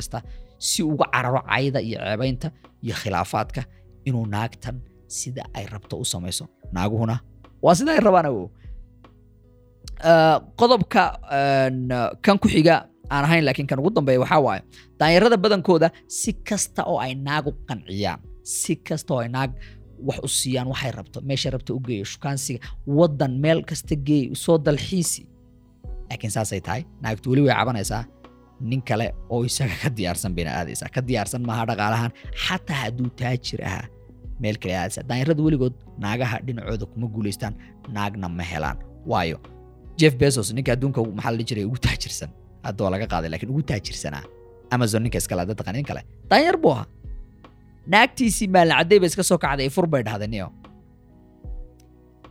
[0.58, 2.48] si uga cararo cayda iyo ceebaynta
[2.84, 3.62] iyo khilaafaadka
[4.08, 6.44] inuu naagtan sida ay rabto u samayso.
[6.72, 7.16] Naaguhuna
[7.64, 8.46] waa sida ay rabaan awow
[10.60, 11.88] qodobka een,
[12.24, 12.76] kan ku xiga
[13.10, 14.62] aan ahayn laakiin kan ugu dambeeya waxaa waaye
[14.98, 19.50] daanyarada badankooda si kasta oo ay naag u qanciyaan si kasta oo ay naag
[20.06, 24.58] wax u siiyaan waxay rabto meeshay rabto u geeyo shukaansiga wadan meel kasta geey soo
[24.58, 25.22] dalxiisi.
[26.10, 28.04] Laakiin saasay tahay naagtu weli way cabanaysaa
[28.60, 32.10] nin kale oo isaga ka diyaarsan bayna aadaysaa ka diyaarsan maaha dhaqaalahan
[32.46, 33.86] xataa hadduu taajir ahaa
[34.42, 37.54] meel kale aadaysaa daanyarada weligood naagaha dhinacooda kuma guulaystaan
[37.96, 38.78] naagna ma helaan.
[39.10, 39.38] Waayo
[40.02, 41.64] jeff bezos ninka adduunka maxaa la jiray?
[41.70, 42.30] Ugu taajirsan.
[42.66, 44.24] Hadda waa laga qaaday laakiin ugu taajirsanaa.
[44.74, 46.02] Amazon ninka iskale hadda taqaan nin kale.
[46.30, 46.86] Daanyar buu ahaa.
[47.92, 50.48] Naagtiisii maalin cadday bay iska soo kacday fur bay dhahday niyo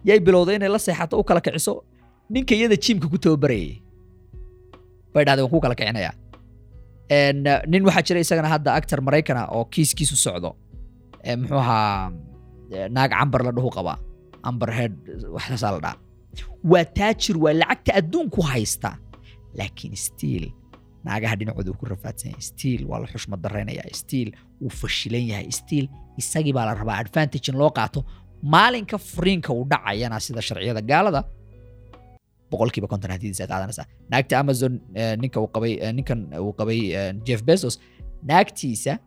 [0.07, 1.73] yay bilowday inay la seexato u kala kiciso.
[2.33, 3.73] Ninka iyada jiimka ku tababarayay
[5.13, 6.13] bay dhahday waan ku kala kicinayaa
[7.71, 10.49] nin waxaa jira isagana hadda actor maraykana oo kiiskiisu socdo.
[11.39, 12.11] Muxuu ahaa
[12.95, 13.97] naag cambar la dhahu qabaa.
[14.49, 14.93] Amber head
[15.35, 15.95] waxaasaa la dhaha
[16.63, 18.97] waa taajir waa lacagta adduunku haysta.
[19.57, 20.45] Laakiin stiil
[21.03, 25.89] naagaha dhinacooda ku rafaadsan yahay stiil waa la xushmad daraynaya stiil wuu fashilan yahay stiil
[26.17, 28.05] isagii baa la rabaa advantage loo qaato.
[28.43, 31.21] Maalinka furiinka uu dhacayana sida sharciyada gaalada
[32.51, 37.13] boqolkiiba konton hadidiisa qaadanaysaa naagta amazon eh, ninka uu qabay eh, ninkan uu qabay eh,
[37.27, 37.79] jeff bezos
[38.31, 38.97] naagtiisa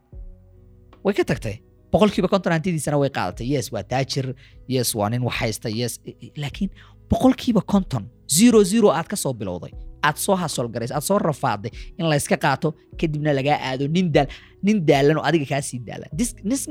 [1.05, 1.61] way ka tagtay.
[1.93, 3.47] Boqolkiiba konton hantidiisana way qaadatay.
[3.55, 4.35] Yes waa taajir.
[4.69, 6.01] Yes waa nin wax yes
[6.37, 6.71] laakiin
[7.15, 8.05] boqolkiiba konton
[8.37, 9.73] zero zero aad ka soo bilowday
[10.09, 12.69] aad soo hasolgaraysay aad soo rafaaday in layska qaato
[13.01, 14.29] kadibna lagaa aado nin daal
[14.67, 16.09] nin daalan oo adiga kaa sii daalan.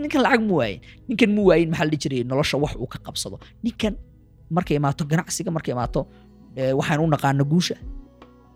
[0.01, 0.79] Ninkan lacag mu waayin
[1.09, 3.35] ninkan mu waayin maxaa la jiray nolosha wax uu ka qabsado.
[3.65, 3.93] Ninkan
[4.55, 6.01] markay imaato ganacsiga markay imaato
[6.79, 7.75] waxaan u naqaano guusha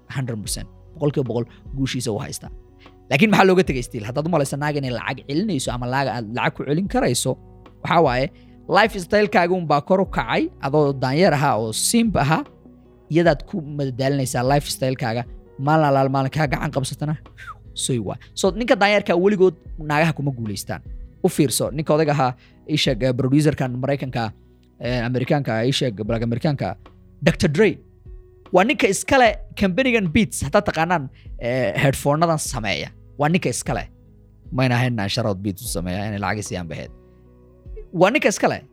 [0.10, 1.45] 100% boqolkiiba boqol
[1.78, 2.52] guushiisa uu haystaa.
[3.10, 6.62] Laakiin maxaa looga tegay stiil haddaad u malaysa naag inay lacag celinayso ama lacag ku
[6.67, 7.32] celin karayso
[7.84, 8.26] waxaa waaye
[8.67, 12.43] life stylekaaga unbaa kor u kacay adoo daanyeer ahaa oo simp ahaa
[13.10, 15.23] iyadaad ku madadaalinaysaa life stylekaaga
[15.60, 17.15] maalin alaal maalin kaa gacan qabsatana.
[17.86, 18.17] Soy waa.
[18.34, 19.56] So ninka daanyeerka weligood
[19.91, 20.82] naagaha kuma guulaystaan
[21.23, 22.32] u fiirso ninka odayga ahaa
[22.67, 24.32] isheeg eh, producerkan maraykanka
[24.80, 26.75] eh, amerikaanka isheeg black amerikaanka
[27.21, 27.47] dr.
[27.47, 27.71] Dre.
[28.53, 29.30] Waa ninka iskale
[29.62, 32.89] companigan beats haddaad taqaanaan eh, headphoneadan sameeya.
[33.19, 33.88] Waa ninka iskale.
[34.51, 36.96] Mayna ahayn sharood beats u sameeya inay lacag siiyaan baheed
[37.93, 38.65] waa ninka iskale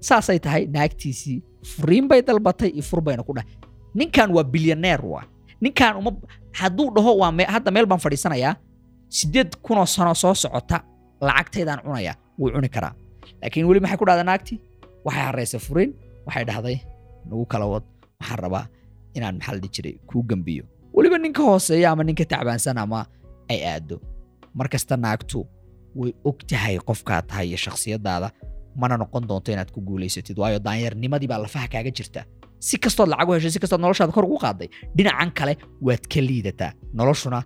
[0.00, 3.48] saasay tahay naagtiisii furiin bay dalbatay iyo fur bayna ku dhahay.
[3.94, 5.24] Ninkan waa bilyaneer waa.
[5.60, 6.10] Ninkan uma
[6.52, 8.56] hadduu dhaho waa hadda meel baan fadhiisanayaa
[9.08, 10.84] sideed kunoo sano soo socota
[11.20, 12.94] lacagtaydaan cunaya wuu cuni karaa.
[13.42, 14.58] Laakiin weli maxay ku dhahday naagtii?
[15.04, 15.90] Waxay haraysay furiin
[16.26, 16.76] waxay dhahday
[17.28, 17.84] nagu kala wad
[18.20, 18.66] waxaan rabaa
[19.14, 20.64] inaan maxaa jiray kuu gambiyo.
[20.94, 23.06] Weliba ninka hooseeya ama ninka tacbaansan ama
[23.48, 24.00] ay aado
[24.54, 25.46] mar naagtu
[25.94, 28.30] way og tahay qofkaa tahay iyo shakhsiyadaada
[28.82, 32.20] mana noqon doonto inaad ku guulaysatid waayo daanyarnimadii baa lafaha kaaga jirta.
[32.66, 35.54] Si kastood lacag u heshay si kastood noloshaada kor ugu qaaday dhinacan kale
[35.86, 36.70] waad ka liidataa.
[37.00, 37.40] Noloshuna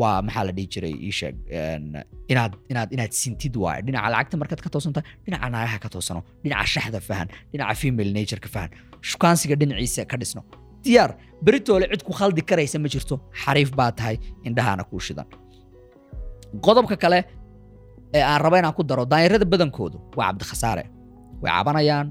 [0.00, 1.84] waa maxaa la dhihi jiray ii sheeg een,
[2.32, 6.66] inaad inaad inaad sintid waaye dhinaca lacagta markaad ka toosanta dhinaca naagaha ka toosano dhinaca
[6.74, 8.70] shaxda fahan dhinaca female nature-ka fahan
[9.10, 10.42] shukaansiga dhinaciisa ka dhisno.
[10.84, 11.10] Diyaar
[11.46, 13.14] beritoole cid ku khaldi karaysa ma jirto.
[13.42, 14.16] Xariif baa tahay
[14.48, 15.26] indhahaana kuu shidan.
[16.66, 17.18] Qodobka kale
[18.16, 19.98] ee aan raba inaan ku daro daanyarada badankoodu.
[20.16, 20.84] Waa cabdikhasaare
[21.42, 22.06] way cabanayaan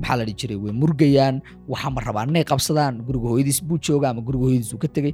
[0.00, 0.56] maxaa la dhihi jiray?
[0.64, 1.36] Way murgayaan
[1.72, 5.12] waxaa ma rabaan inay qabsadaan guriga hooyadiis buu jooga ama guriga hooyadiis uu ka tegey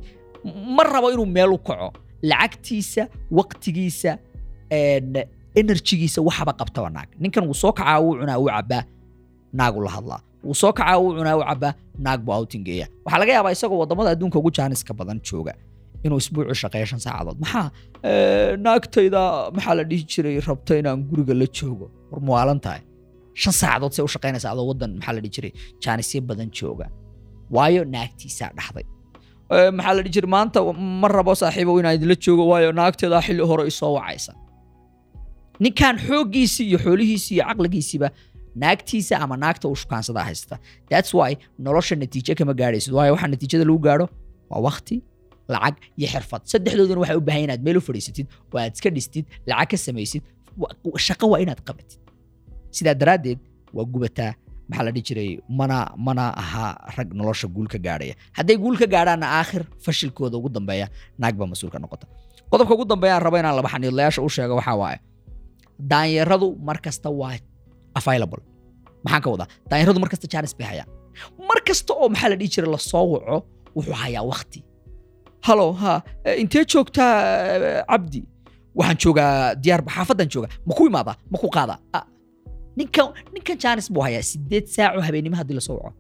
[0.77, 1.88] ma rabo inuu meel u kaco.
[2.31, 3.03] Lacagtiisa
[3.38, 4.12] waqtigiisa
[5.61, 7.09] enerjigiisa waxaba qabtaba naag.
[7.22, 8.83] Ninkan wuu soo kacaa wuu cunaa wuu cabaa
[9.59, 10.20] naagu la hadlaa.
[10.44, 11.72] Wuu soo kacaa wuu cunaa wuu cabaa
[12.05, 15.53] naag buu outingeeya waxaa laga yaabaa isagoo waddamada adduunka ugu jaaniska badan jooga
[16.06, 17.36] inuu isbuucu shaqeeyo shan saacadood.
[17.44, 17.66] Maxaa
[18.10, 19.22] eh, naagtayda
[19.56, 21.86] maxaa la dhihi jiray rabto inaan guriga la joogo?
[22.10, 22.82] War muwaalan tahay.
[23.42, 25.52] Shan saacadood say u shaqaynaysa adoo wadan maxaa la dhihi jiray
[25.84, 26.86] jaanisyo badan jooga.
[27.56, 28.86] Waayo naagtiisaa dhaxday
[29.56, 30.58] Eh, maxaa la dhihi jiray maanta
[31.02, 34.32] ma rabo saaxiibow inaan idinla joogo waayo naagteedaa xilli hore isoo wacaysa.
[35.64, 38.08] Ninkan xooggiisii iyo xoolihiisii iyo caqligiisiiba
[38.62, 40.54] naagtiisa ama naagta uu shukaansadaa haysta.
[40.90, 41.30] Thats why
[41.64, 42.92] nolosha natiijo kama gaadhaysid.
[42.98, 44.06] Waayo waxa natiijada lagu gaadho
[44.50, 44.96] waa wakti
[45.54, 46.42] lacag iyo xirfad.
[46.52, 50.22] Saddexdooduna waxay u baahan inaad meel u fadhiisatid oo aad iska dhistid lacag ka samaysid
[51.06, 52.00] shaqo waa inaad qabatid.
[52.76, 53.38] Sidaa daraaddeed
[53.76, 54.32] waa gubataa
[54.68, 56.64] maxaa la dhihi jiray mana mana aha
[56.96, 58.14] rag nolosha guul gaadhaya.
[58.37, 60.87] Hadday guul gaadhaanna aakhir fashilkooda ugu dambeeya
[61.20, 62.06] naag baa mas'uul ka noqota.
[62.50, 64.98] Qodobka ugu dambeeya aan rabo inaan laba xaniidlayaasha u sheego waxaa waaye.
[65.90, 67.37] Daanyaradu mar kasta waa
[68.00, 68.42] available.
[69.04, 69.48] Maxaan ka wadaa?
[69.70, 70.88] Daanyaradu mar kasta jaanis bay hayaan.
[71.48, 73.37] Mar kasta oo maxaa la dhihi jiray la soo waco
[73.76, 74.61] wuxuu hayaa wakti
[75.42, 77.12] halo ha eh, intee joogtaa
[77.57, 78.22] eh, cabdi
[78.75, 82.05] waxaan joogaa diyaar xaafadan jooga ma ku imaadaa ma ku qaadaa Ah,
[82.77, 85.92] ninkan ninkan jaanis buu hayaa sideed saaco habeenimo haddii la soo waco.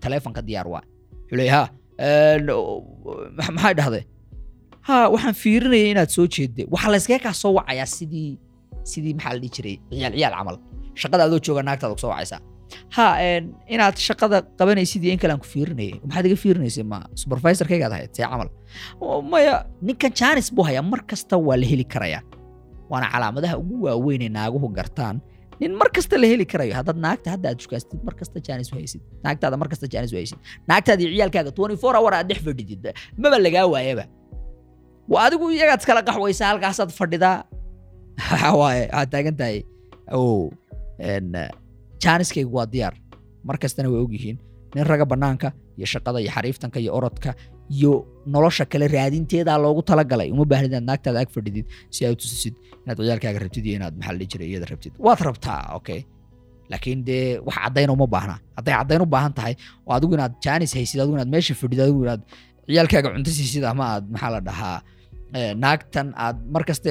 [0.00, 0.82] Taleefonka diyaar waa.
[1.30, 1.70] Leeyahay ha
[3.36, 4.04] ma- maxay dhahday?
[4.86, 6.62] Ha waxaan fiirinayay inaad soo jeedde.
[6.74, 8.38] Waxaa layskaga kaa soo wacayaa sidii
[8.90, 9.76] sidii maxaa la dhihi jiray?
[9.90, 10.56] Ciyaal ciyaal camal.
[11.00, 12.40] Shaqada adoo jooga naagtaada ku soo wacaysaa
[12.96, 13.06] ha
[13.74, 16.84] inaad shaqada qabanaysid iyo in kale ku fiirinayay maxaad iga fiirinaysay?
[16.92, 18.48] Ma supervisorkaygaad ahayd see camal.
[19.32, 22.22] Maya ninkan jaanis buu hayaa mar kasta waa la heli karayaa.
[22.90, 25.20] Waana calaamadaha ugu waaweyn ee naaguhu gartaan.
[25.60, 26.74] Nin mar kasta la heli karayo.
[26.78, 29.02] Haddaad naagta hadda aad shukaastid mar kasta jaanis u haysid.
[29.24, 30.38] Naagtaada mar kasta jaanis u haysid.
[30.70, 34.04] Naagtaada iyo ciyaalkaaga 24 hour aad dhex fadhidid maba lagaa waayaba
[35.12, 37.38] waa adigu iyagaad iskala qaxwaysaa halkaasaad fadhidaa.
[38.60, 39.58] Waaye waxaad taagan tahay.
[40.12, 40.50] O
[42.02, 42.94] jaaniskaygu waa diyaar.
[43.44, 44.36] Mar kastana way ogyihiin.
[44.74, 47.30] Nin raga bannaanka iyo shaqada iyo xariiftanka iyo orodka
[47.76, 47.92] iyo
[48.26, 50.28] nolosha kale raadinteedaa loogu talagalay.
[50.34, 52.26] Uma baahnid inaad naagtaada ag fadhidid si aad u
[52.84, 54.92] inaad ciyaalkaaga rabtid iyo inaad maxaa la iyada rabtid.
[54.98, 56.00] Waad rabtaa okay
[56.70, 58.36] laakiin dee wax caddayna uma baahna.
[58.56, 59.54] Hadday caddayn u baahan tahay
[59.86, 62.22] oo adigu inaad jaanis haysid adigu inaad meesha fadhid adigu inaad
[62.66, 64.78] ciyaalkaaga cunto siisid ama aad maxaa la dhahaa
[65.36, 66.90] eh, naagtan aad mar kaste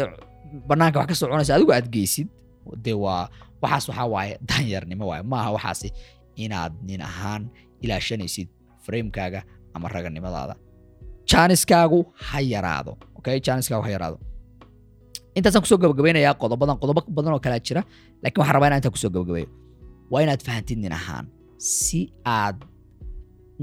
[0.99, 2.27] wax ka cunaysa adigu aad geysid.
[2.85, 3.29] Dee waa
[3.63, 5.23] waxaas waxaa waaye danyarnimo waaye.
[5.31, 5.87] Maaha waxaasi
[6.43, 7.43] inaad nin ahaan
[7.83, 8.47] ilaashanaysid
[8.85, 9.39] framekaaga
[9.75, 10.55] ama raganimadaada
[11.31, 13.35] jaaniskaagu ha yaraado okay?
[13.45, 14.17] Jaaniskaagu ha yaraado.
[15.37, 17.81] Intaasaan ku soo gabagabaynayaa qodobadan qodobo badan oo kalaa jira
[18.23, 19.47] laakiin waxaan rabaa inaan intaan ku soo gabagabeeyo
[20.11, 21.25] waa inaad fahantid nin ahaan
[21.57, 21.99] si
[22.37, 22.57] aad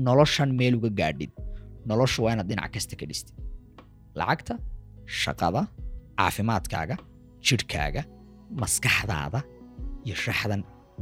[0.06, 1.30] noloshan meel uga gaadhid
[1.90, 3.34] noloshu waa inaad dhinac kasta ka dhistid
[4.18, 4.54] lacagta
[5.22, 5.62] shaqada
[6.18, 6.96] caafimaadkaaga
[7.46, 8.02] jidhkaaga
[8.62, 9.40] maskaxdaada
[10.09, 10.61] iyo shaxdan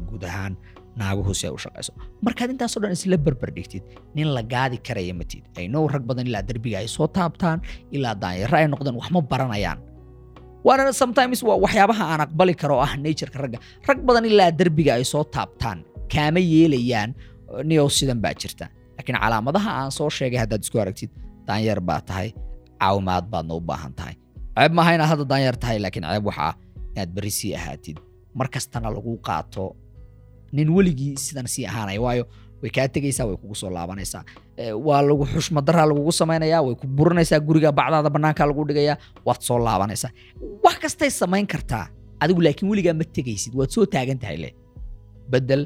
[0.09, 0.55] guud ahaan
[1.01, 1.92] naaguhu si ay u shaqayso
[2.27, 3.85] markaad intaasoo dhan isla barbar dhigtid
[4.16, 7.59] nin la gaadi karaya matid ay now rag badan ilaa derbiga ay soo taabtaan
[7.97, 9.79] ilaa daanyaro ay noqdaan wax ma baranayaan.
[10.66, 13.59] Waana sometimes waa waxyaabaha aan aqbali karo ah natureka ragga.
[13.88, 15.79] Rag badan ilaa derbiga ay soo taabtaan
[16.12, 17.11] kaama yeelayaan
[17.69, 18.66] niyow sidan baa jirta.
[18.97, 21.11] Laakiin calaamadaha aan soo sheegay haddaad isku aragtid
[21.47, 22.29] daanyeer baa tahay
[22.81, 24.14] caawimaad baadna u baahan tahay.
[24.57, 26.53] Ceeb maaha hadda daanyeer tahay laakiin ceeb waxaa
[26.97, 27.97] inaad berri ahaatid
[28.38, 29.64] mar kastana lagu qaato
[30.57, 32.25] nin weligii sidan sii ahaanaya waayo
[32.62, 34.22] way kaa tegaysaa way kugu soo laabanaysaa.
[34.87, 38.96] Waa lagu xushmadaraa lagugu samaynayaa way ku burinaysaa guriga bacdaada bannaanka lagu dhigayaa
[39.27, 40.11] waad soo laabanaysaa.
[40.64, 41.85] Wax kastay samayn kartaa
[42.22, 44.51] adigu laakiin weligaa ma tegaysid waad soo taagan tahay le.
[45.33, 45.62] Bedel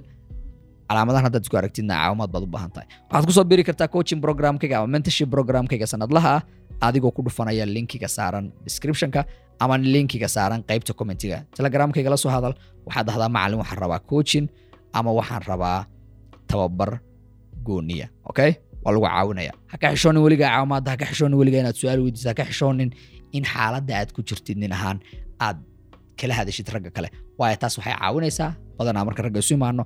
[0.88, 2.86] calaamadahan haddaad isku aragtidna caawimaad baad u baahan tahay.
[3.10, 6.42] Waxaad ku soo biri kartaa coaching programkayga ama mentorship programkayga sanadlaha ah
[6.86, 9.20] adigoo ku dhufanaya linkiga saaran descriptionka
[9.62, 11.38] ama linkiga saaran qaybta commentiga.
[11.56, 12.54] Telegramkayga la soo hadal
[12.86, 14.46] waxaad dhahdaa macalin waxaan rabaa coaching
[14.98, 15.78] ama waxaan rabaa
[16.50, 16.90] tababar
[17.66, 18.50] gooniya okay?
[18.84, 19.52] Waa lagu caawinaya.
[19.70, 22.88] Ha ka xishoonin weligaa caawimaadda ha ka xishoonin weligaa inaad su'aal weydiisa ha ka xishoonin
[23.36, 24.98] in xaaladda aad ku jirtid nin ahaan
[25.46, 25.58] aad
[26.18, 27.08] kala hadashid ragga kale.
[27.38, 29.82] Waayo taas waxay caawinaysaa badanaa marka ragga isu imaano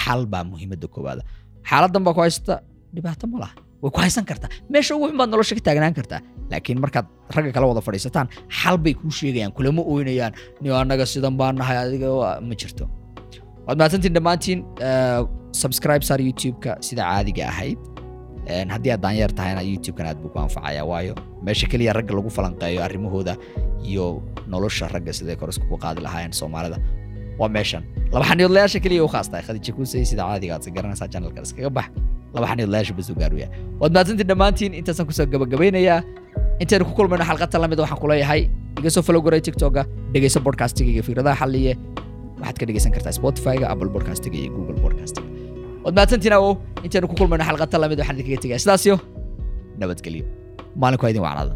[0.00, 1.22] xal baa muhiimadda koowaada
[1.70, 2.54] xaaladdan baa ku haysta
[2.94, 3.54] dhibaato ma laha
[3.84, 4.48] way ku haysan kartaa.
[4.72, 6.20] Meesha ugu xun baad nolosha ka taagnaan kartaa.
[6.50, 8.26] Laakiin markaad ragga kala wada fadhiisataan
[8.60, 12.08] xal bay kuu sheegayaan kulama ooynayaan niyo annaga sidan baan nahay adiga
[12.48, 12.84] ma jirto.
[13.66, 15.20] Waad mahadsantiin dhammaantiin eh,
[15.62, 17.78] subscribe saar youtube-ka sida caadiga ahayd.
[18.74, 21.14] Haddii aad daanyeer tahayna youtube-kan aad buu ku anfacaya waayo
[21.46, 23.34] meesha keliya ragga lagu falanqeeyo arrimahooda
[23.90, 24.04] iyo
[24.52, 26.76] nolosha ragga siday kor iskugu qaadi lahaayeen soomaalida
[27.40, 27.82] waa meeshan.
[28.12, 29.44] Laba xaniidlayaasha keliya u khaas tahay.
[29.48, 31.88] Khadiija kuusay sida caadiga aad garanaysaa channelka iskaga bax
[32.34, 33.46] laba xaniidlayaasha basuu gaaruya
[33.80, 35.98] waad mahadsantiin dhammaantiin intaasaan ku soo gabagabaynayaa
[36.62, 38.42] intaynu ku kulmayno xalqadta la mid waxaan ku leeyahay
[38.80, 41.72] iga soo follow garay tiktoka dhegayso podcastigayga iyo fikradaha xalliye.
[42.40, 45.26] Waxaad ka dhegaysan kartaa spotify-ga apple podcastiga iyo google podcastiga.
[45.84, 46.52] Waad mahadsantiin awow
[46.86, 48.94] intaynu ku kulmayno xalqadta la mid waxaan idinkaga tegaya sidaasyo
[49.80, 50.24] nabadgelyo.
[50.80, 51.54] Maalinku idin wacnaada